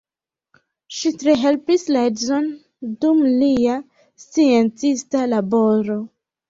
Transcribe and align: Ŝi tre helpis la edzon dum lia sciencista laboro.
Ŝi 0.99 1.11
tre 1.23 1.35
helpis 1.41 1.85
la 1.97 2.03
edzon 2.13 2.49
dum 3.07 3.23
lia 3.45 3.79
sciencista 4.27 5.27
laboro. 5.33 6.05